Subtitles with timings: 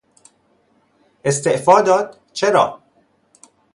[1.23, 2.19] استعفا داد!
[2.33, 2.81] چرا؟